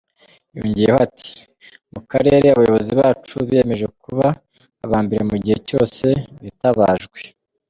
Yongeyeho 0.57 0.99
ati 1.07 1.31
“Mu 1.93 2.01
karere 2.11 2.45
abayobozi 2.49 2.91
bacu 3.01 3.35
biyemeje 3.47 3.85
kuba 4.01 4.27
aba 4.83 4.97
mbere 5.05 5.23
mu 5.29 5.35
gihe 5.43 5.57
cyose 5.67 6.05
bitabajwe”. 6.43 7.19